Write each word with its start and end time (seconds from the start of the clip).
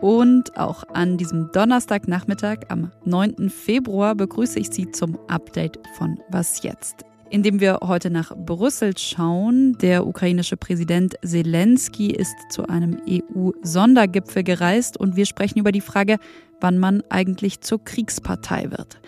Und 0.00 0.56
auch 0.56 0.84
an 0.94 1.18
diesem 1.18 1.52
Donnerstagnachmittag 1.52 2.60
am 2.68 2.90
9. 3.04 3.50
Februar 3.50 4.14
begrüße 4.14 4.58
ich 4.58 4.70
Sie 4.70 4.90
zum 4.90 5.18
Update 5.28 5.78
von 5.98 6.18
Was 6.30 6.62
jetzt? 6.62 7.04
Indem 7.28 7.60
wir 7.60 7.80
heute 7.82 8.08
nach 8.08 8.34
Brüssel 8.34 8.96
schauen. 8.96 9.76
Der 9.82 10.06
ukrainische 10.06 10.56
Präsident 10.56 11.16
Zelensky 11.22 12.10
ist 12.10 12.34
zu 12.50 12.66
einem 12.66 12.98
EU-Sondergipfel 13.06 14.42
gereist 14.42 14.96
und 14.96 15.16
wir 15.16 15.26
sprechen 15.26 15.58
über 15.58 15.70
die 15.70 15.82
Frage, 15.82 16.16
wann 16.62 16.78
man 16.78 17.02
eigentlich 17.10 17.60
zur 17.60 17.84
Kriegspartei 17.84 18.70
wird. 18.70 19.00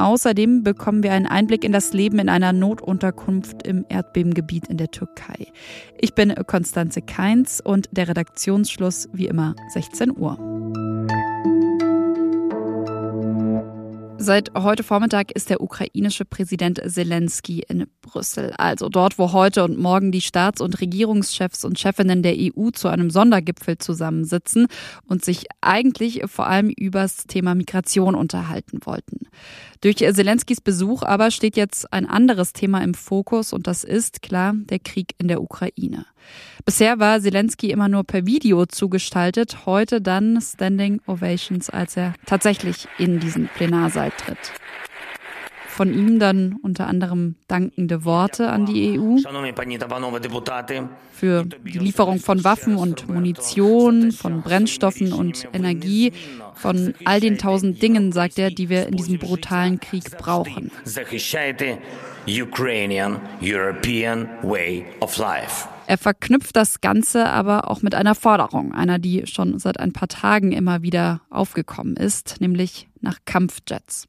Außerdem 0.00 0.62
bekommen 0.64 1.02
wir 1.02 1.12
einen 1.12 1.26
Einblick 1.26 1.62
in 1.62 1.72
das 1.72 1.92
Leben 1.92 2.20
in 2.20 2.30
einer 2.30 2.54
Notunterkunft 2.54 3.66
im 3.66 3.84
Erdbebengebiet 3.90 4.68
in 4.68 4.78
der 4.78 4.90
Türkei. 4.90 5.48
Ich 5.98 6.14
bin 6.14 6.34
Konstanze 6.46 7.02
Keins 7.02 7.60
und 7.60 7.90
der 7.92 8.08
Redaktionsschluss 8.08 9.10
wie 9.12 9.26
immer 9.26 9.54
16 9.74 10.16
Uhr. 10.16 10.38
Seit 14.22 14.52
heute 14.54 14.82
Vormittag 14.82 15.32
ist 15.32 15.48
der 15.48 15.62
ukrainische 15.62 16.26
Präsident 16.26 16.78
Zelensky 16.86 17.64
in 17.66 17.86
Brüssel, 18.02 18.52
also 18.58 18.90
dort, 18.90 19.18
wo 19.18 19.32
heute 19.32 19.64
und 19.64 19.78
morgen 19.78 20.12
die 20.12 20.20
Staats- 20.20 20.60
und 20.60 20.80
Regierungschefs 20.80 21.64
und 21.64 21.78
Chefinnen 21.78 22.22
der 22.22 22.36
EU 22.36 22.68
zu 22.70 22.88
einem 22.88 23.08
Sondergipfel 23.08 23.78
zusammensitzen 23.78 24.66
und 25.06 25.24
sich 25.24 25.46
eigentlich 25.62 26.22
vor 26.26 26.46
allem 26.46 26.68
übers 26.68 27.24
Thema 27.28 27.54
Migration 27.54 28.14
unterhalten 28.14 28.80
wollten. 28.84 29.26
Durch 29.80 29.96
Zelenskys 29.96 30.60
Besuch 30.60 31.02
aber 31.02 31.30
steht 31.30 31.56
jetzt 31.56 31.92
ein 31.92 32.06
anderes 32.06 32.52
Thema 32.52 32.82
im 32.82 32.94
Fokus 32.94 33.52
und 33.52 33.66
das 33.66 33.84
ist 33.84 34.22
klar 34.22 34.54
der 34.54 34.78
Krieg 34.78 35.14
in 35.18 35.28
der 35.28 35.42
Ukraine. 35.42 36.06
Bisher 36.64 36.98
war 36.98 37.20
Zelensky 37.20 37.70
immer 37.70 37.88
nur 37.88 38.04
per 38.04 38.26
Video 38.26 38.66
zugestaltet, 38.66 39.64
heute 39.66 40.00
dann 40.00 40.40
Standing 40.40 41.00
Ovations, 41.06 41.70
als 41.70 41.96
er 41.96 42.14
tatsächlich 42.26 42.88
in 42.98 43.20
diesen 43.20 43.48
Plenarsaal 43.48 44.10
tritt. 44.10 44.52
Von 45.70 45.94
ihm 45.94 46.18
dann 46.18 46.56
unter 46.62 46.86
anderem 46.88 47.36
dankende 47.46 48.04
Worte 48.04 48.50
an 48.50 48.66
die 48.66 48.98
EU 48.98 49.16
für 51.12 51.44
die 51.44 51.78
Lieferung 51.78 52.18
von 52.18 52.44
Waffen 52.44 52.76
und 52.76 53.08
Munition, 53.08 54.12
von 54.12 54.42
Brennstoffen 54.42 55.12
und 55.12 55.48
Energie, 55.52 56.12
von 56.54 56.94
all 57.04 57.20
den 57.20 57.38
tausend 57.38 57.80
Dingen, 57.80 58.12
sagt 58.12 58.38
er, 58.38 58.50
die 58.50 58.68
wir 58.68 58.88
in 58.88 58.96
diesem 58.96 59.18
brutalen 59.18 59.80
Krieg 59.80 60.18
brauchen. 60.18 60.70
Er 65.86 65.98
verknüpft 65.98 66.56
das 66.56 66.80
Ganze 66.80 67.26
aber 67.26 67.70
auch 67.70 67.82
mit 67.82 67.94
einer 67.94 68.14
Forderung, 68.14 68.72
einer, 68.72 68.98
die 68.98 69.26
schon 69.26 69.58
seit 69.58 69.80
ein 69.80 69.92
paar 69.92 70.08
Tagen 70.08 70.52
immer 70.52 70.82
wieder 70.82 71.20
aufgekommen 71.30 71.96
ist, 71.96 72.40
nämlich 72.40 72.88
nach 73.00 73.18
Kampfjets. 73.24 74.06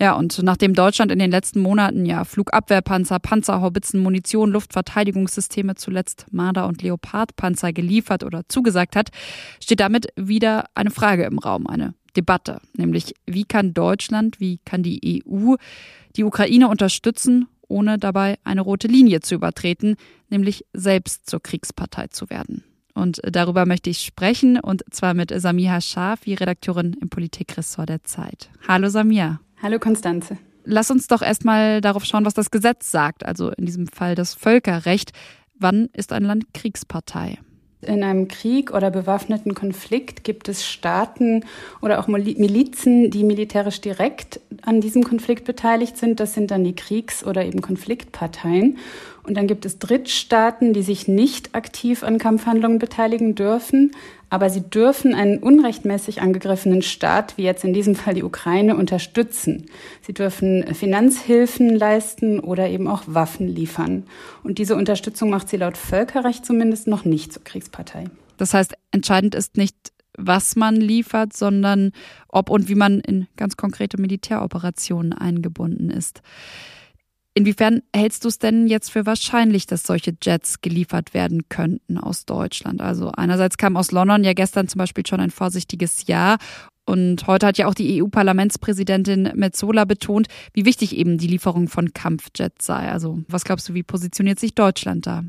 Ja, 0.00 0.14
und 0.14 0.42
nachdem 0.42 0.74
Deutschland 0.74 1.12
in 1.12 1.18
den 1.18 1.30
letzten 1.30 1.60
Monaten 1.60 2.06
ja 2.06 2.24
Flugabwehrpanzer, 2.24 3.18
Panzerhaubitzen, 3.18 4.00
Munition, 4.00 4.50
Luftverteidigungssysteme, 4.50 5.74
zuletzt 5.74 6.26
Marder- 6.30 6.66
und 6.66 6.82
Leopardpanzer 6.82 7.72
geliefert 7.72 8.24
oder 8.24 8.42
zugesagt 8.48 8.96
hat, 8.96 9.10
steht 9.60 9.80
damit 9.80 10.08
wieder 10.16 10.66
eine 10.74 10.90
Frage 10.90 11.24
im 11.24 11.38
Raum, 11.38 11.66
eine 11.66 11.94
Debatte, 12.16 12.60
nämlich 12.74 13.14
wie 13.26 13.44
kann 13.44 13.74
Deutschland, 13.74 14.40
wie 14.40 14.58
kann 14.64 14.82
die 14.82 15.22
EU 15.26 15.56
die 16.16 16.24
Ukraine 16.24 16.68
unterstützen 16.68 17.46
ohne 17.68 17.98
dabei 17.98 18.38
eine 18.44 18.60
rote 18.60 18.88
Linie 18.88 19.20
zu 19.20 19.34
übertreten, 19.34 19.96
nämlich 20.28 20.64
selbst 20.72 21.28
zur 21.28 21.42
Kriegspartei 21.42 22.08
zu 22.08 22.30
werden. 22.30 22.64
Und 22.94 23.20
darüber 23.22 23.66
möchte 23.66 23.90
ich 23.90 23.98
sprechen, 23.98 24.58
und 24.58 24.82
zwar 24.90 25.12
mit 25.12 25.32
Samia 25.38 25.80
Schaf, 25.80 26.20
Redakteurin 26.26 26.96
im 27.00 27.10
Politikressort 27.10 27.90
der 27.90 28.04
Zeit. 28.04 28.48
Hallo 28.66 28.88
Samia. 28.88 29.40
Hallo 29.62 29.78
Konstanze. 29.78 30.38
Lass 30.64 30.90
uns 30.90 31.06
doch 31.06 31.22
erstmal 31.22 31.80
darauf 31.80 32.04
schauen, 32.04 32.24
was 32.24 32.34
das 32.34 32.50
Gesetz 32.50 32.90
sagt, 32.90 33.24
also 33.24 33.50
in 33.50 33.66
diesem 33.66 33.86
Fall 33.86 34.14
das 34.14 34.34
Völkerrecht. 34.34 35.12
Wann 35.58 35.88
ist 35.92 36.12
ein 36.12 36.24
Land 36.24 36.52
Kriegspartei? 36.52 37.38
In 37.82 38.02
einem 38.02 38.26
Krieg 38.26 38.72
oder 38.72 38.90
bewaffneten 38.90 39.54
Konflikt 39.54 40.24
gibt 40.24 40.48
es 40.48 40.66
Staaten 40.66 41.44
oder 41.80 42.00
auch 42.00 42.08
Milizen, 42.08 43.10
die 43.10 43.22
militärisch 43.22 43.80
direkt 43.80 44.40
an 44.62 44.80
diesem 44.80 45.04
Konflikt 45.04 45.44
beteiligt 45.44 45.96
sind. 45.96 46.18
Das 46.18 46.34
sind 46.34 46.50
dann 46.50 46.64
die 46.64 46.74
Kriegs- 46.74 47.24
oder 47.24 47.44
eben 47.44 47.60
Konfliktparteien. 47.60 48.78
Und 49.22 49.36
dann 49.36 49.46
gibt 49.46 49.66
es 49.66 49.78
Drittstaaten, 49.78 50.72
die 50.72 50.82
sich 50.82 51.06
nicht 51.06 51.54
aktiv 51.54 52.02
an 52.02 52.18
Kampfhandlungen 52.18 52.78
beteiligen 52.78 53.34
dürfen, 53.34 53.92
aber 54.28 54.50
sie 54.50 54.62
dürfen 54.62 55.14
einen 55.14 55.38
unrechtmäßig 55.38 56.20
angegriffenen 56.20 56.82
Staat, 56.82 57.36
wie 57.36 57.42
jetzt 57.42 57.64
in 57.64 57.72
diesem 57.72 57.94
Fall 57.94 58.14
die 58.14 58.24
Ukraine, 58.24 58.76
unterstützen. 58.76 59.66
Sie 60.02 60.12
dürfen 60.12 60.74
Finanzhilfen 60.74 61.76
leisten 61.76 62.40
oder 62.40 62.68
eben 62.68 62.88
auch 62.88 63.02
Waffen 63.06 63.46
liefern. 63.46 64.04
Und 64.42 64.58
diese 64.58 64.74
Unterstützung 64.74 65.30
macht 65.30 65.48
sie 65.48 65.56
laut 65.56 65.76
Völkerrecht 65.76 66.44
zumindest 66.44 66.88
noch 66.88 67.04
nicht 67.04 67.32
zur 67.32 67.44
Kriegspartei. 67.44 68.04
Das 68.36 68.52
heißt, 68.52 68.74
entscheidend 68.90 69.34
ist 69.34 69.56
nicht, 69.56 69.92
was 70.18 70.56
man 70.56 70.76
liefert, 70.76 71.34
sondern 71.34 71.92
ob 72.28 72.50
und 72.50 72.68
wie 72.68 72.74
man 72.74 73.00
in 73.00 73.28
ganz 73.36 73.56
konkrete 73.56 74.00
Militäroperationen 74.00 75.12
eingebunden 75.12 75.90
ist. 75.90 76.22
Inwiefern 77.36 77.82
hältst 77.94 78.24
du 78.24 78.28
es 78.28 78.38
denn 78.38 78.66
jetzt 78.66 78.90
für 78.90 79.04
wahrscheinlich, 79.04 79.66
dass 79.66 79.82
solche 79.82 80.14
Jets 80.22 80.62
geliefert 80.62 81.12
werden 81.12 81.50
könnten 81.50 81.98
aus 81.98 82.24
Deutschland? 82.24 82.80
Also 82.80 83.12
einerseits 83.14 83.58
kam 83.58 83.76
aus 83.76 83.92
London 83.92 84.24
ja 84.24 84.32
gestern 84.32 84.68
zum 84.68 84.78
Beispiel 84.78 85.04
schon 85.06 85.20
ein 85.20 85.30
vorsichtiges 85.30 86.06
Ja. 86.06 86.38
Und 86.86 87.26
heute 87.26 87.46
hat 87.46 87.58
ja 87.58 87.66
auch 87.66 87.74
die 87.74 88.00
EU-Parlamentspräsidentin 88.02 89.32
Metzola 89.34 89.84
betont, 89.84 90.28
wie 90.54 90.64
wichtig 90.64 90.96
eben 90.96 91.18
die 91.18 91.26
Lieferung 91.26 91.68
von 91.68 91.92
Kampfjets 91.92 92.64
sei. 92.64 92.90
Also 92.90 93.18
was 93.28 93.44
glaubst 93.44 93.68
du, 93.68 93.74
wie 93.74 93.82
positioniert 93.82 94.40
sich 94.40 94.54
Deutschland 94.54 95.06
da? 95.06 95.22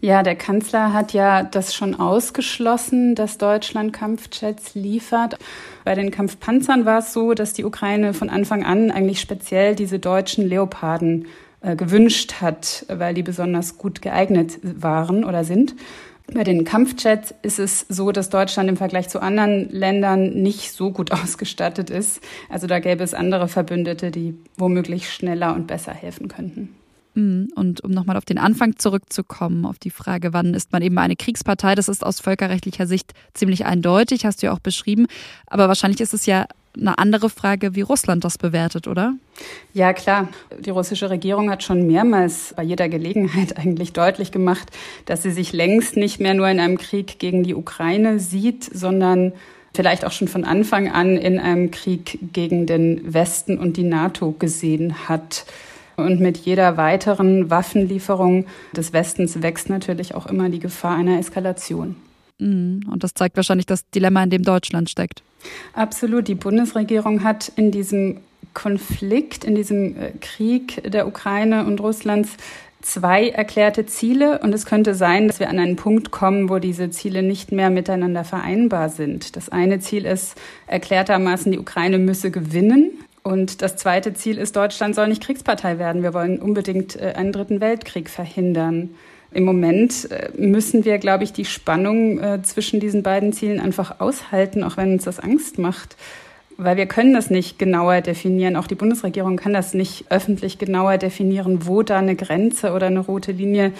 Ja, 0.00 0.22
der 0.22 0.36
Kanzler 0.36 0.92
hat 0.92 1.14
ja 1.14 1.42
das 1.42 1.74
schon 1.74 1.94
ausgeschlossen, 1.94 3.14
dass 3.14 3.38
Deutschland 3.38 3.92
Kampfjets 3.92 4.74
liefert. 4.74 5.38
Bei 5.84 5.94
den 5.94 6.10
Kampfpanzern 6.10 6.84
war 6.84 6.98
es 6.98 7.12
so, 7.14 7.32
dass 7.32 7.54
die 7.54 7.64
Ukraine 7.64 8.12
von 8.12 8.28
Anfang 8.28 8.64
an 8.64 8.90
eigentlich 8.90 9.20
speziell 9.20 9.74
diese 9.74 9.98
deutschen 9.98 10.46
Leoparden 10.46 11.26
äh, 11.62 11.76
gewünscht 11.76 12.42
hat, 12.42 12.84
weil 12.88 13.14
die 13.14 13.22
besonders 13.22 13.78
gut 13.78 14.02
geeignet 14.02 14.58
waren 14.62 15.24
oder 15.24 15.44
sind. 15.44 15.74
Bei 16.32 16.44
den 16.44 16.64
Kampfjets 16.64 17.34
ist 17.42 17.58
es 17.58 17.86
so, 17.88 18.12
dass 18.12 18.30
Deutschland 18.30 18.68
im 18.68 18.76
Vergleich 18.76 19.08
zu 19.08 19.20
anderen 19.20 19.70
Ländern 19.70 20.34
nicht 20.42 20.72
so 20.72 20.90
gut 20.90 21.12
ausgestattet 21.12 21.88
ist. 21.88 22.20
Also 22.50 22.66
da 22.66 22.78
gäbe 22.78 23.02
es 23.02 23.14
andere 23.14 23.48
Verbündete, 23.48 24.10
die 24.10 24.34
womöglich 24.58 25.10
schneller 25.10 25.54
und 25.54 25.66
besser 25.66 25.92
helfen 25.92 26.28
könnten. 26.28 26.74
Mhm. 27.14 27.48
Und 27.54 27.82
um 27.82 27.90
nochmal 27.90 28.16
auf 28.16 28.24
den 28.24 28.38
Anfang 28.38 28.76
zurückzukommen, 28.76 29.64
auf 29.64 29.78
die 29.78 29.90
Frage, 29.90 30.32
wann 30.32 30.54
ist 30.54 30.72
man 30.72 30.82
eben 30.82 30.98
eine 30.98 31.16
Kriegspartei, 31.16 31.74
das 31.74 31.88
ist 31.88 32.04
aus 32.04 32.20
völkerrechtlicher 32.20 32.86
Sicht 32.86 33.12
ziemlich 33.32 33.64
eindeutig, 33.64 34.26
hast 34.26 34.42
du 34.42 34.46
ja 34.46 34.52
auch 34.52 34.60
beschrieben. 34.60 35.06
Aber 35.46 35.68
wahrscheinlich 35.68 36.00
ist 36.00 36.14
es 36.14 36.26
ja 36.26 36.46
eine 36.76 36.98
andere 36.98 37.30
Frage, 37.30 37.74
wie 37.74 37.82
Russland 37.82 38.24
das 38.24 38.36
bewertet, 38.36 38.88
oder? 38.88 39.14
Ja, 39.72 39.92
klar. 39.92 40.28
Die 40.58 40.70
russische 40.70 41.08
Regierung 41.08 41.50
hat 41.50 41.62
schon 41.62 41.86
mehrmals 41.86 42.52
bei 42.56 42.62
jeder 42.62 42.88
Gelegenheit 42.88 43.56
eigentlich 43.58 43.92
deutlich 43.92 44.32
gemacht, 44.32 44.70
dass 45.06 45.22
sie 45.22 45.30
sich 45.30 45.52
längst 45.52 45.96
nicht 45.96 46.20
mehr 46.20 46.34
nur 46.34 46.48
in 46.48 46.60
einem 46.60 46.78
Krieg 46.78 47.18
gegen 47.18 47.44
die 47.44 47.54
Ukraine 47.54 48.18
sieht, 48.18 48.64
sondern 48.64 49.32
vielleicht 49.74 50.04
auch 50.04 50.12
schon 50.12 50.28
von 50.28 50.44
Anfang 50.44 50.90
an 50.90 51.16
in 51.16 51.38
einem 51.38 51.70
Krieg 51.70 52.18
gegen 52.32 52.66
den 52.66 53.12
Westen 53.12 53.58
und 53.58 53.76
die 53.76 53.84
NATO 53.84 54.32
gesehen 54.32 55.08
hat. 55.08 55.46
Und 55.96 56.20
mit 56.20 56.38
jeder 56.38 56.76
weiteren 56.76 57.50
Waffenlieferung 57.50 58.46
des 58.74 58.92
Westens 58.92 59.42
wächst 59.42 59.68
natürlich 59.68 60.14
auch 60.14 60.26
immer 60.26 60.48
die 60.48 60.58
Gefahr 60.58 60.96
einer 60.96 61.18
Eskalation. 61.18 61.96
Mhm. 62.38 62.80
Und 62.90 63.04
das 63.04 63.14
zeigt 63.14 63.36
wahrscheinlich 63.36 63.66
das 63.66 63.88
Dilemma, 63.90 64.22
in 64.24 64.30
dem 64.30 64.42
Deutschland 64.42 64.90
steckt. 64.90 65.22
Absolut. 65.72 66.28
Die 66.28 66.34
Bundesregierung 66.34 67.22
hat 67.22 67.52
in 67.56 67.70
diesem 67.70 68.20
Konflikt, 68.54 69.44
in 69.44 69.54
diesem 69.54 69.96
äh, 69.96 70.12
Krieg 70.20 70.82
der 70.90 71.06
Ukraine 71.06 71.66
und 71.66 71.80
Russlands 71.80 72.36
zwei 72.84 73.30
erklärte 73.30 73.86
Ziele 73.86 74.40
und 74.40 74.54
es 74.54 74.66
könnte 74.66 74.94
sein, 74.94 75.26
dass 75.26 75.40
wir 75.40 75.48
an 75.48 75.58
einen 75.58 75.76
Punkt 75.76 76.10
kommen, 76.10 76.50
wo 76.50 76.58
diese 76.58 76.90
Ziele 76.90 77.22
nicht 77.22 77.50
mehr 77.50 77.70
miteinander 77.70 78.24
vereinbar 78.24 78.90
sind. 78.90 79.36
Das 79.36 79.48
eine 79.48 79.80
Ziel 79.80 80.04
ist 80.04 80.34
erklärtermaßen, 80.66 81.50
die 81.50 81.58
Ukraine 81.58 81.98
müsse 81.98 82.30
gewinnen 82.30 82.90
und 83.24 83.62
das 83.62 83.76
zweite 83.76 84.12
Ziel 84.12 84.36
ist, 84.36 84.54
Deutschland 84.54 84.94
soll 84.94 85.08
nicht 85.08 85.22
Kriegspartei 85.22 85.78
werden. 85.78 86.02
Wir 86.02 86.12
wollen 86.12 86.38
unbedingt 86.38 86.94
äh, 86.96 87.14
einen 87.16 87.32
dritten 87.32 87.60
Weltkrieg 87.62 88.10
verhindern. 88.10 88.90
Im 89.32 89.44
Moment 89.44 90.10
äh, 90.10 90.28
müssen 90.36 90.84
wir, 90.84 90.98
glaube 90.98 91.24
ich, 91.24 91.32
die 91.32 91.46
Spannung 91.46 92.20
äh, 92.20 92.42
zwischen 92.42 92.80
diesen 92.80 93.02
beiden 93.02 93.32
Zielen 93.32 93.60
einfach 93.60 93.98
aushalten, 93.98 94.62
auch 94.62 94.76
wenn 94.76 94.92
uns 94.92 95.04
das 95.04 95.20
Angst 95.20 95.58
macht. 95.58 95.96
Weil 96.58 96.76
wir 96.76 96.84
können 96.84 97.14
das 97.14 97.30
nicht 97.30 97.58
genauer 97.58 98.02
definieren. 98.02 98.56
Auch 98.56 98.66
die 98.66 98.74
Bundesregierung 98.74 99.36
kann 99.36 99.54
das 99.54 99.72
nicht 99.72 100.04
öffentlich 100.10 100.58
genauer 100.58 100.98
definieren, 100.98 101.66
wo 101.66 101.82
da 101.82 101.98
eine 101.98 102.16
Grenze 102.16 102.72
oder 102.72 102.88
eine 102.88 103.00
rote 103.00 103.32
Linie 103.32 103.72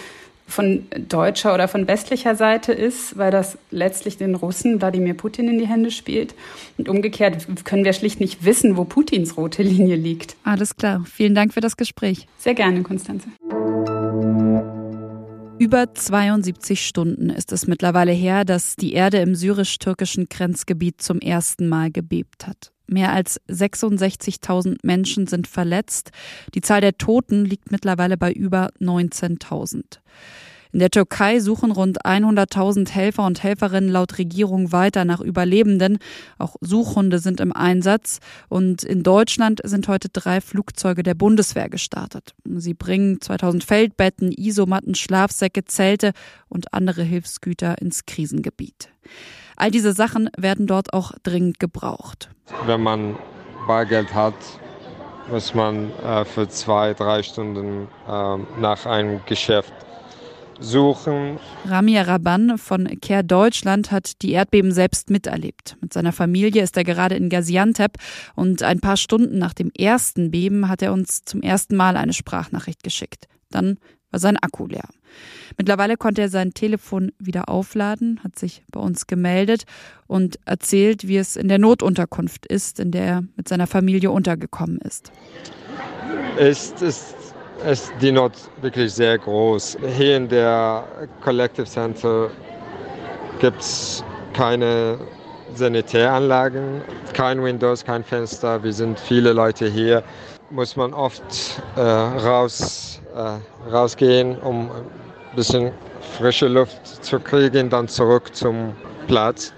von 0.47 0.85
deutscher 1.09 1.53
oder 1.53 1.67
von 1.67 1.87
westlicher 1.87 2.35
Seite 2.35 2.71
ist, 2.71 3.17
weil 3.17 3.31
das 3.31 3.57
letztlich 3.71 4.17
den 4.17 4.35
Russen 4.35 4.79
Wladimir 4.79 5.15
Putin 5.15 5.49
in 5.49 5.57
die 5.57 5.67
Hände 5.67 5.91
spielt. 5.91 6.35
Und 6.77 6.87
umgekehrt 6.87 7.47
können 7.65 7.83
wir 7.83 7.93
schlicht 7.93 8.19
nicht 8.19 8.45
wissen, 8.45 8.77
wo 8.77 8.85
Putins 8.85 9.37
rote 9.37 9.63
Linie 9.63 9.95
liegt. 9.95 10.35
Alles 10.43 10.75
klar. 10.75 11.03
Vielen 11.11 11.35
Dank 11.35 11.53
für 11.53 11.61
das 11.61 11.77
Gespräch. 11.77 12.27
Sehr 12.37 12.53
gerne, 12.53 12.83
Konstanze. 12.83 13.29
Über 15.57 15.93
72 15.93 16.85
Stunden 16.85 17.29
ist 17.29 17.53
es 17.53 17.65
mittlerweile 17.65 18.11
her, 18.11 18.43
dass 18.43 18.75
die 18.75 18.93
Erde 18.93 19.19
im 19.19 19.35
syrisch-türkischen 19.35 20.27
Grenzgebiet 20.27 21.01
zum 21.01 21.19
ersten 21.19 21.69
Mal 21.69 21.91
gebebt 21.91 22.45
hat. 22.45 22.73
Mehr 22.87 23.13
als 23.13 23.41
66.000 23.49 24.77
Menschen 24.83 25.27
sind 25.27 25.47
verletzt. 25.47 26.11
Die 26.53 26.61
Zahl 26.61 26.81
der 26.81 26.97
Toten 26.97 27.45
liegt 27.45 27.71
mittlerweile 27.71 28.17
bei 28.17 28.31
über 28.31 28.69
19.000. 28.79 29.99
In 30.75 30.79
der 30.79 30.91
Türkei 30.91 31.39
suchen 31.39 31.71
rund 31.71 32.05
100.000 32.05 32.91
Helfer 32.91 33.25
und 33.25 33.41
Helferinnen 33.41 33.89
laut 33.89 34.17
Regierung 34.17 34.73
weiter 34.73 35.05
nach 35.05 35.21
Überlebenden. 35.21 35.99
Auch 36.37 36.57
Suchhunde 36.59 37.19
sind 37.19 37.39
im 37.39 37.53
Einsatz. 37.53 38.19
Und 38.49 38.83
in 38.83 39.01
Deutschland 39.01 39.61
sind 39.63 39.87
heute 39.87 40.09
drei 40.09 40.41
Flugzeuge 40.41 41.01
der 41.01 41.13
Bundeswehr 41.13 41.69
gestartet. 41.69 42.35
Sie 42.43 42.73
bringen 42.73 43.21
2000 43.21 43.63
Feldbetten, 43.63 44.33
Isomatten, 44.33 44.95
Schlafsäcke, 44.95 45.63
Zelte 45.63 46.11
und 46.49 46.73
andere 46.73 47.03
Hilfsgüter 47.03 47.81
ins 47.81 48.05
Krisengebiet. 48.05 48.89
All 49.55 49.71
diese 49.71 49.93
Sachen 49.93 50.29
werden 50.37 50.67
dort 50.67 50.93
auch 50.93 51.13
dringend 51.23 51.59
gebraucht. 51.59 52.29
Wenn 52.65 52.81
man 52.81 53.15
Bargeld 53.67 54.13
hat, 54.13 54.35
muss 55.29 55.53
man 55.53 55.91
äh, 56.03 56.25
für 56.25 56.47
zwei, 56.49 56.93
drei 56.93 57.23
Stunden 57.23 57.87
äh, 58.07 58.37
nach 58.59 58.85
einem 58.85 59.21
Geschäft 59.25 59.73
suchen. 60.59 61.39
Ramia 61.67 62.03
Raban 62.03 62.57
von 62.57 62.87
Care 63.01 63.23
Deutschland 63.23 63.91
hat 63.91 64.21
die 64.21 64.31
Erdbeben 64.31 64.71
selbst 64.71 65.09
miterlebt. 65.09 65.77
Mit 65.81 65.93
seiner 65.93 66.13
Familie 66.13 66.63
ist 66.63 66.77
er 66.77 66.83
gerade 66.83 67.15
in 67.15 67.29
Gaziantep 67.29 67.97
und 68.35 68.63
ein 68.63 68.79
paar 68.79 68.97
Stunden 68.97 69.37
nach 69.37 69.53
dem 69.53 69.71
ersten 69.77 70.31
Beben 70.31 70.69
hat 70.69 70.81
er 70.81 70.93
uns 70.93 71.25
zum 71.25 71.41
ersten 71.41 71.75
Mal 71.75 71.97
eine 71.97 72.13
Sprachnachricht 72.13 72.83
geschickt. 72.83 73.27
Dann 73.49 73.77
war 74.11 74.19
sein 74.19 74.37
Akku 74.37 74.67
leer. 74.67 74.87
Mittlerweile 75.57 75.97
konnte 75.97 76.21
er 76.21 76.29
sein 76.29 76.53
Telefon 76.53 77.11
wieder 77.19 77.49
aufladen, 77.49 78.19
hat 78.23 78.37
sich 78.37 78.63
bei 78.71 78.79
uns 78.79 79.07
gemeldet 79.07 79.65
und 80.07 80.39
erzählt, 80.45 81.07
wie 81.07 81.17
es 81.17 81.35
in 81.35 81.47
der 81.47 81.59
Notunterkunft 81.59 82.45
ist, 82.45 82.79
in 82.79 82.91
der 82.91 83.05
er 83.05 83.23
mit 83.35 83.47
seiner 83.47 83.67
Familie 83.67 84.11
untergekommen 84.11 84.79
ist. 84.79 85.11
Es 86.37 86.71
ist 86.81 87.15
ist 87.69 87.91
die 88.01 88.11
Not 88.11 88.33
wirklich 88.61 88.93
sehr 88.93 89.17
groß. 89.17 89.77
Hier 89.97 90.17
in 90.17 90.27
der 90.27 90.83
Collective 91.21 91.65
Center 91.65 92.29
gibt 93.39 93.61
es 93.61 94.03
keine 94.33 94.99
Sanitäranlagen, 95.55 96.81
kein 97.13 97.41
Windows, 97.43 97.83
kein 97.83 98.03
Fenster. 98.03 98.61
Wir 98.63 98.73
sind 98.73 98.99
viele 98.99 99.33
Leute 99.33 99.67
hier. 99.67 100.03
Muss 100.51 100.75
man 100.75 100.93
oft 100.93 101.23
äh, 101.75 101.81
raus, 101.81 103.01
äh, 103.15 103.71
rausgehen, 103.71 104.37
um 104.39 104.69
ein 105.35 105.43
bisschen 105.43 105.71
frische 106.17 106.47
Luft 106.47 107.03
zu 107.03 107.19
kriegen, 107.19 107.69
dann 107.69 107.89
zurück 107.89 108.33
zum 108.33 108.73
Platz. 109.05 109.53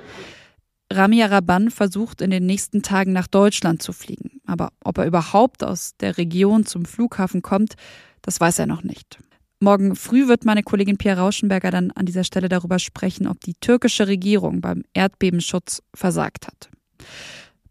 Ramia 0.92 1.28
Raban 1.28 1.70
versucht 1.70 2.22
in 2.22 2.32
den 2.32 2.48
nächsten 2.48 2.82
Tagen 2.82 3.14
nach 3.14 3.28
Deutschland 3.28 3.84
zu 3.84 3.94
fliegen. 3.94 4.42
Aber 4.48 4.70
ob 4.84 4.98
er 4.98 5.06
überhaupt 5.06 5.64
aus 5.64 5.92
der 6.00 6.18
Region 6.18 6.66
zum 6.66 6.86
Flughafen 6.86 7.44
kommt, 7.44 7.76
das 8.24 8.40
weiß 8.40 8.58
er 8.60 8.66
noch 8.66 8.82
nicht. 8.82 9.20
Morgen 9.60 9.96
früh 9.96 10.28
wird 10.28 10.46
meine 10.46 10.64
Kollegin 10.64 10.98
Pia 10.98 11.14
Rauschenberger 11.14 11.70
dann 11.70 11.92
an 11.92 12.08
dieser 12.08 12.24
Stelle 12.24 12.50
darüber 12.50 12.80
sprechen, 12.80 13.28
ob 13.28 13.40
die 13.42 13.54
türkische 13.54 14.08
Regierung 14.08 14.62
beim 14.62 14.84
Erdbebenschutz 14.94 15.84
versagt 15.94 16.48
hat. 16.48 16.70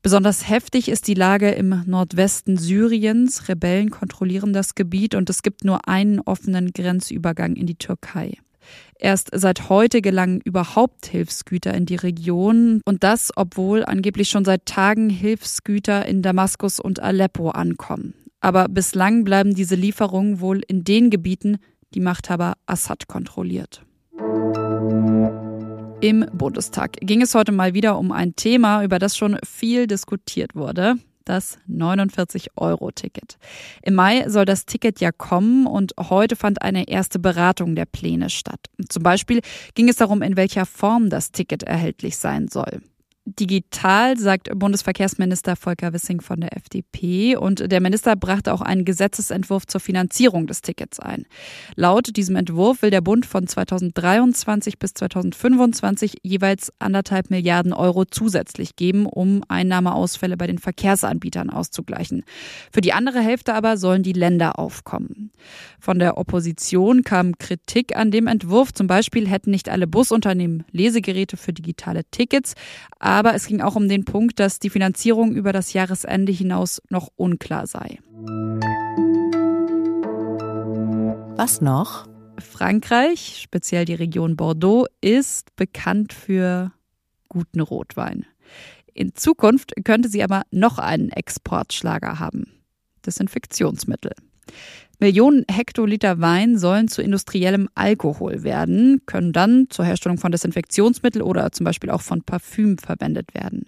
Besonders 0.07 0.49
heftig 0.49 0.89
ist 0.89 1.09
die 1.09 1.15
Lage 1.15 1.51
im 1.51 1.83
Nordwesten 1.85 2.57
Syriens. 2.59 3.49
Rebellen 3.49 3.91
kontrollieren 3.91 4.53
das 4.53 4.77
Gebiet 4.77 5.17
und 5.17 5.29
es 5.29 5.43
gibt 5.43 5.65
nur 5.65 5.89
einen 5.89 6.21
offenen 6.21 6.73
Grenzübergang 6.73 7.57
in 7.57 7.67
die 7.67 7.75
Türkei. 7.75 8.39
Erst 9.01 9.31
seit 9.35 9.69
heute 9.69 10.03
gelangen 10.03 10.41
überhaupt 10.45 11.07
Hilfsgüter 11.07 11.75
in 11.75 11.87
die 11.87 11.97
Region 11.97 12.83
und 12.85 13.03
das, 13.03 13.33
obwohl 13.35 13.85
angeblich 13.85 14.29
schon 14.29 14.45
seit 14.45 14.65
Tagen 14.67 15.11
Hilfsgüter 15.11 16.07
in 16.07 16.23
Damaskus 16.23 16.79
und 16.79 17.01
Aleppo 17.01 17.51
ankommen. 17.51 18.15
Aber 18.41 18.69
bislang 18.69 19.25
bleiben 19.25 19.57
diese 19.57 19.75
Lieferungen 19.75 20.39
wohl 20.39 20.63
in 20.69 20.85
den 20.85 21.11
Gebieten, 21.11 21.57
die 21.95 22.01
Machthaber 22.01 22.53
Assad 22.67 23.09
kontrolliert. 23.09 23.85
Im 26.01 26.27
Bundestag 26.33 26.99
ging 27.01 27.23
es 27.23 27.35
heute 27.35 27.53
mal 27.53 27.73
wieder 27.73 27.99
um 27.99 28.13
ein 28.13 28.37
Thema, 28.37 28.85
über 28.85 28.99
das 28.99 29.17
schon 29.17 29.39
viel 29.45 29.87
diskutiert 29.87 30.55
wurde, 30.55 30.97
das 31.25 31.59
49-Euro-Ticket. 31.71 33.39
Im 33.83 33.95
Mai 33.95 34.29
soll 34.29 34.45
das 34.45 34.67
Ticket 34.67 35.01
ja 35.01 35.11
kommen 35.11 35.67
und 35.67 35.95
heute 35.99 36.37
fand 36.37 36.61
eine 36.61 36.89
erste 36.89 37.19
Beratung 37.19 37.75
der 37.75 37.87
Pläne 37.87 38.29
statt. 38.29 38.61
Zum 38.89 39.03
Beispiel 39.03 39.41
ging 39.75 39.89
es 39.89 39.97
darum, 39.97 40.21
in 40.21 40.37
welcher 40.37 40.67
Form 40.67 41.09
das 41.09 41.33
Ticket 41.33 41.63
erhältlich 41.63 42.19
sein 42.19 42.49
soll 42.49 42.83
digital, 43.39 44.19
sagt 44.19 44.51
Bundesverkehrsminister 44.59 45.57
Volker 45.57 45.93
Wissing 45.93 46.21
von 46.21 46.41
der 46.41 46.57
FDP. 46.57 47.37
Und 47.37 47.71
der 47.71 47.81
Minister 47.81 48.17
brachte 48.17 48.53
auch 48.53 48.61
einen 48.61 48.85
Gesetzesentwurf 48.85 49.67
zur 49.67 49.81
Finanzierung 49.81 50.47
des 50.47 50.63
Tickets 50.63 51.01
ein. 51.01 51.27
Laut 51.75 52.17
diesem 52.17 52.37
Entwurf 52.37 52.83
will 52.83 52.91
der 52.91 53.01
Bund 53.01 53.27
von 53.27 53.47
2023 53.47 54.79
bis 54.79 54.95
2025 54.95 56.19
jeweils 56.23 56.73
anderthalb 56.79 57.31
Milliarden 57.31 57.73
Euro 57.73 58.05
zusätzlich 58.05 58.77
geben, 58.77 59.07
um 59.07 59.43
Einnahmeausfälle 59.49 60.37
bei 60.37 60.47
den 60.47 60.59
Verkehrsanbietern 60.59 61.51
auszugleichen. 61.51 62.25
Für 62.73 62.81
die 62.81 62.93
andere 62.93 63.21
Hälfte 63.21 63.55
aber 63.55 63.77
sollen 63.77 64.03
die 64.03 64.13
Länder 64.13 64.59
aufkommen. 64.59 65.31
Von 65.79 65.99
der 65.99 66.19
Opposition 66.19 67.05
kam 67.05 67.39
Kritik 67.39 67.97
an 67.97 68.11
dem 68.11 68.27
Entwurf. 68.27 68.73
Zum 68.73 68.87
Beispiel 68.87 69.29
hätten 69.29 69.51
nicht 69.51 69.69
alle 69.69 69.87
Busunternehmen 69.87 70.65
Lesegeräte 70.73 71.37
für 71.37 71.53
digitale 71.53 72.03
Tickets. 72.11 72.55
Aber 72.99 73.26
es 73.35 73.47
ging 73.47 73.61
auch 73.61 73.77
um 73.77 73.89
den 73.89 74.05
Punkt, 74.05 74.39
dass 74.41 74.59
die 74.59 74.71
Finanzierung 74.71 75.33
über 75.33 75.53
das 75.53 75.73
Jahresende 75.73 76.33
hinaus 76.33 76.83
noch 76.91 77.11
unklar 77.17 77.67
sei. 77.67 77.99
Was 81.37 81.61
noch? 81.61 82.09
Frankreich, 82.39 83.41
speziell 83.43 83.85
die 83.85 83.95
Region 83.95 84.37
Bordeaux, 84.37 84.87
ist 85.01 85.55
bekannt 85.57 86.13
für 86.13 86.73
guten 87.29 87.61
Rotwein. 87.61 88.27
In 88.95 89.15
Zukunft 89.15 89.75
könnte 89.85 90.09
sie 90.09 90.23
aber 90.23 90.43
noch 90.51 90.79
einen 90.79 91.11
Exportschlager 91.11 92.19
haben. 92.19 92.53
Desinfektionsmittel. 93.05 94.13
Millionen 94.99 95.45
Hektoliter 95.51 96.21
Wein 96.21 96.59
sollen 96.59 96.89
zu 96.89 97.03
industriellem 97.03 97.69
Alkohol 97.75 98.43
werden, 98.45 99.03
können 99.05 99.33
dann 99.33 99.67
zur 99.69 99.85
Herstellung 99.85 100.17
von 100.17 100.33
Desinfektionsmittel 100.33 101.21
oder 101.21 101.53
zum 101.53 101.65
Beispiel 101.65 101.91
auch 101.91 102.01
von 102.01 102.23
Parfüm 102.23 102.79
verwendet 102.79 103.35
werden. 103.35 103.67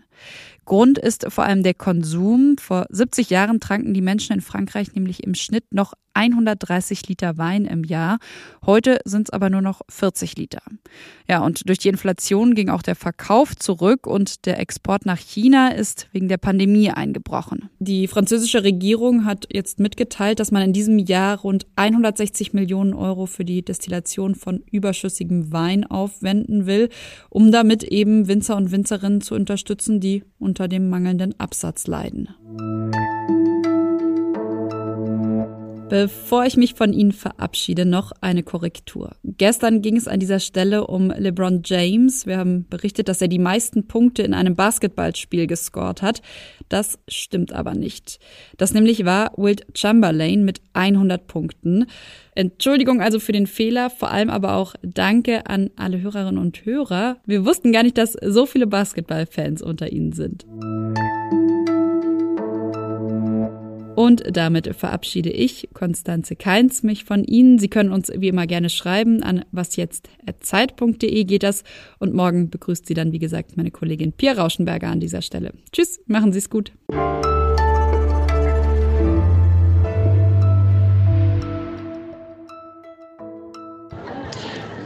Grund 0.64 0.98
ist 0.98 1.26
vor 1.30 1.44
allem 1.44 1.62
der 1.62 1.75
Konsum. 1.75 2.56
Vor 2.58 2.87
70 2.90 3.30
Jahren 3.30 3.58
tranken 3.58 3.94
die 3.94 4.02
Menschen 4.02 4.34
in 4.34 4.40
Frankreich 4.40 4.94
nämlich 4.94 5.25
im 5.25 5.34
Schnitt 5.34 5.64
noch 5.72 5.94
130 6.18 7.08
Liter 7.08 7.38
Wein 7.38 7.64
im 7.64 7.84
Jahr. 7.84 8.18
Heute 8.66 8.98
sind 9.04 9.28
es 9.28 9.32
aber 9.32 9.50
nur 9.50 9.62
noch 9.62 9.82
40 9.88 10.37
Liter. 10.37 10.62
Ja, 11.28 11.44
und 11.44 11.68
durch 11.68 11.78
die 11.78 11.88
Inflation 11.88 12.54
ging 12.54 12.70
auch 12.70 12.82
der 12.82 12.96
Verkauf 12.96 13.54
zurück 13.54 14.06
und 14.06 14.44
der 14.46 14.58
Export 14.58 15.06
nach 15.06 15.18
China 15.18 15.68
ist 15.68 16.08
wegen 16.10 16.28
der 16.28 16.38
Pandemie 16.38 16.90
eingebrochen. 16.90 17.70
Die 17.78 18.08
französische 18.08 18.64
Regierung 18.64 19.25
hat 19.25 19.46
jetzt 19.52 19.78
mitgeteilt, 19.78 20.40
dass 20.40 20.50
man 20.50 20.62
in 20.62 20.72
diesem 20.72 20.98
Jahr 20.98 21.38
rund 21.38 21.66
160 21.76 22.52
Millionen 22.52 22.94
Euro 22.94 23.26
für 23.26 23.44
die 23.44 23.64
Destillation 23.64 24.34
von 24.34 24.64
überschüssigem 24.72 25.52
Wein 25.52 25.84
aufwenden 25.84 26.66
will, 26.66 26.88
um 27.30 27.52
damit 27.52 27.84
eben 27.84 28.26
Winzer 28.26 28.56
und 28.56 28.72
Winzerinnen 28.72 29.20
zu 29.20 29.37
unterstützen, 29.37 30.00
die 30.00 30.08
unter 30.38 30.69
dem 30.69 30.88
mangelnden 30.88 31.38
Absatz 31.38 31.87
leiden. 31.87 32.29
Bevor 35.88 36.45
ich 36.45 36.59
mich 36.59 36.75
von 36.75 36.92
Ihnen 36.92 37.12
verabschiede, 37.12 37.87
noch 37.87 38.12
eine 38.21 38.42
Korrektur. 38.42 39.16
Gestern 39.25 39.80
ging 39.80 39.97
es 39.97 40.07
an 40.07 40.21
dieser 40.21 40.38
Stelle 40.38 40.87
um 40.87 41.11
LeBron 41.11 41.62
James. 41.64 42.26
Wir 42.26 42.37
haben 42.37 42.66
berichtet, 42.68 43.09
dass 43.09 43.23
er 43.23 43.28
die 43.28 43.38
meisten 43.38 43.87
Punkte 43.87 44.23
in 44.23 44.35
einem 44.35 44.54
Basketballspiel 44.54 45.47
gescored 45.47 46.02
hat. 46.02 46.21
Das 46.68 46.99
stimmt 47.09 47.54
aber 47.54 47.73
nicht. 47.73 48.18
Das 48.59 48.75
nämlich 48.75 49.07
war 49.07 49.33
Wilt 49.38 49.66
Chamberlain 49.75 50.45
mit 50.45 50.61
100 50.75 51.26
Punkten. 51.26 51.87
Entschuldigung 52.35 53.00
also 53.00 53.18
für 53.18 53.33
den 53.33 53.47
Fehler, 53.47 53.88
vor 53.88 54.11
allem 54.11 54.28
aber 54.28 54.57
auch 54.57 54.75
Danke 54.83 55.47
an 55.47 55.71
alle 55.76 56.02
Hörerinnen 56.02 56.38
und 56.38 56.66
Hörer. 56.66 57.16
Wir 57.25 57.47
wussten 57.47 57.73
gar 57.73 57.83
nicht, 57.83 57.97
dass 57.97 58.12
so 58.12 58.45
viele 58.45 58.66
Basketballfans 58.66 59.62
unter 59.62 59.90
Ihnen 59.90 60.12
sind. 60.12 60.45
Und 63.99 64.23
damit 64.31 64.76
verabschiede 64.76 65.28
ich, 65.28 65.71
Konstanze 65.75 66.37
Keins, 66.37 66.85
mich 66.85 67.05
von 67.05 67.25
Ihnen. 67.25 67.59
Sie 67.59 67.67
können 67.67 67.90
uns 67.90 68.12
wie 68.14 68.28
immer 68.28 68.47
gerne 68.47 68.71
schreiben 68.71 69.25
an 69.25 69.45
wasjetzt.zeit.de 69.50 71.25
geht 71.25 71.43
das. 71.43 71.64
Und 71.99 72.14
morgen 72.14 72.49
begrüßt 72.49 72.87
Sie 72.87 72.95
dann, 72.95 73.11
wie 73.11 73.19
gesagt, 73.19 73.57
meine 73.57 73.73
Kollegin 73.73 74.12
Pia 74.12 74.35
Rauschenberger 74.35 74.87
an 74.87 75.00
dieser 75.00 75.21
Stelle. 75.21 75.52
Tschüss, 75.73 76.00
machen 76.07 76.33
Sie 76.33 76.38
es 76.38 76.49
gut. 76.49 76.71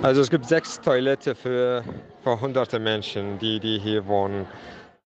Also 0.01 0.23
es 0.23 0.31
gibt 0.31 0.47
sechs 0.47 0.81
Toiletten 0.81 1.35
für, 1.35 1.85
für 2.25 2.41
hunderte 2.41 2.79
Menschen, 2.79 3.39
die, 3.39 3.61
die 3.61 3.79
hier 3.79 4.07
wohnen. 4.07 4.47